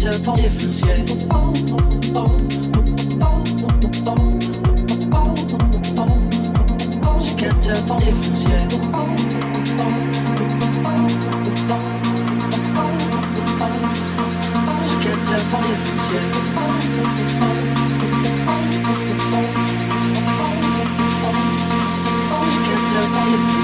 can't 0.00 0.24
tell 0.24 0.34
the 0.36 0.42
difference 0.42 0.82
yet. 0.82 1.20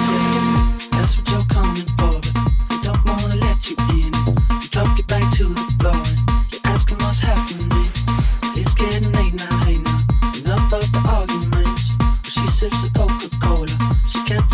She. 0.07 0.13
That's 0.93 1.17
what 1.17 1.31
you're 1.31 1.47
coming 1.49 1.87
for, 1.97 2.21
but 2.21 2.69
they 2.69 2.77
don't 2.83 3.05
wanna 3.05 3.37
let 3.37 3.71
you 3.71 3.77
in. 3.91 4.06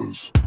others. 0.00 0.37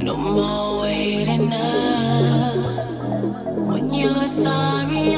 No 0.00 0.16
more 0.16 0.82
waiting 0.82 1.52
up 1.52 2.56
when 3.66 3.92
you're 3.92 4.28
sorry. 4.28 5.17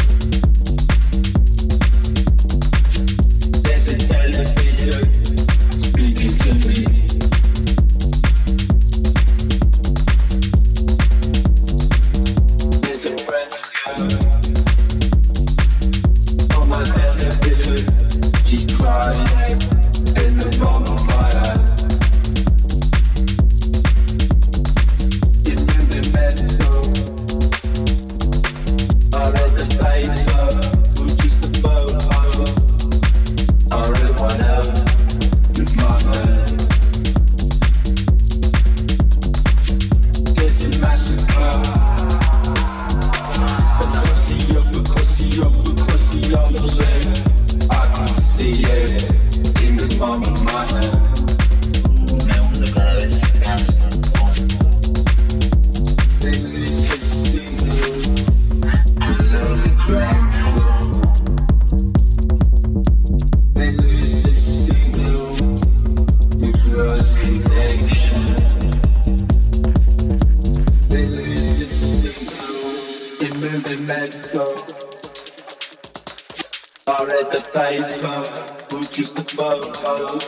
just 78.91 79.17
a 79.19 79.23
photo. 79.23 80.19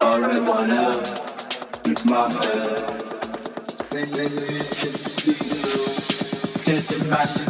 I 0.00 0.18
read 0.18 0.48
one 0.48 0.70
out. 0.72 0.96
It's 1.86 2.04
my 2.04 2.28
head. 2.32 2.76
Then 3.90 4.10
they 4.10 4.28
lose 4.28 4.70
just 4.82 5.04
to 5.04 5.30
see. 5.30 6.62
There's 6.64 6.90
a 6.92 7.04
massive. 7.04 7.46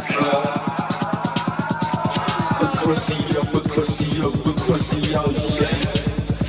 Across 2.61 3.07
the, 3.07 3.39
up, 3.39 3.65
across 3.65 3.97
the, 3.97 4.27
up, 4.27 4.45
across 4.45 4.87
the 4.89 5.01
ocean. 5.19 5.77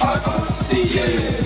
Oh, 0.02 0.06
I 0.06 0.18
can't 0.18 0.46
see 0.46 0.98
it. 0.98 1.37